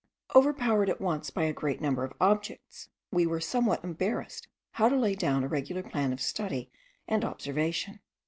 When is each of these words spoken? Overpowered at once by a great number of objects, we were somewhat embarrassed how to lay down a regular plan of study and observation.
Overpowered 0.33 0.89
at 0.89 0.99
once 0.99 1.29
by 1.29 1.43
a 1.43 1.53
great 1.53 1.79
number 1.79 2.03
of 2.03 2.13
objects, 2.19 2.89
we 3.11 3.27
were 3.27 3.39
somewhat 3.39 3.83
embarrassed 3.83 4.47
how 4.71 4.89
to 4.89 4.95
lay 4.95 5.13
down 5.13 5.43
a 5.43 5.47
regular 5.47 5.83
plan 5.83 6.11
of 6.11 6.19
study 6.19 6.71
and 7.07 7.23
observation. 7.23 7.99